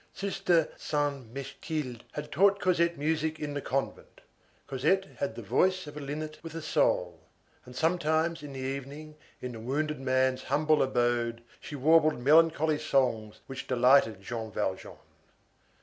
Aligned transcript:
Sister 0.15 0.69
Sainte 0.77 1.31
Mechtilde 1.31 2.03
had 2.13 2.31
taught 2.31 2.59
Cosette 2.59 2.97
music 2.97 3.39
in 3.39 3.53
the 3.53 3.61
convent; 3.61 4.21
Cosette 4.65 5.05
had 5.17 5.35
the 5.35 5.43
voice 5.43 5.85
of 5.85 5.95
a 5.95 5.99
linnet 5.99 6.39
with 6.41 6.55
a 6.55 6.61
soul, 6.63 7.19
and 7.65 7.75
sometimes, 7.75 8.41
in 8.41 8.51
the 8.53 8.61
evening, 8.61 9.15
in 9.41 9.51
the 9.51 9.59
wounded 9.59 9.99
man's 9.99 10.45
humble 10.45 10.81
abode, 10.81 11.43
she 11.59 11.75
warbled 11.75 12.17
melancholy 12.19 12.79
songs 12.79 13.41
which 13.45 13.67
delighted 13.67 14.23
Jean 14.23 14.51
Valjean. 14.51 14.97